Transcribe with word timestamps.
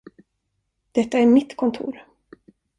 Detta 0.95 1.19
är 1.19 1.25
mitt 1.25 1.57
kontor. 1.57 1.97